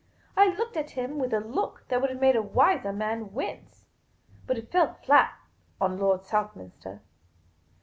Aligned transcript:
I 0.35 0.47
looked 0.55 0.77
at 0.77 0.89
him 0.97 1.19
with 1.19 1.31
a 1.31 1.39
look 1.39 1.85
that 1.89 2.01
would 2.01 2.09
have 2.09 2.19
made 2.19 2.35
a 2.35 2.41
wiser 2.41 2.91
man 2.91 3.33
wince. 3.33 3.85
But 4.47 4.57
it 4.57 4.71
fell 4.71 4.95
flat 4.95 5.37
on 5.79 5.99
Lord 5.99 6.25
Southminster. 6.25 7.03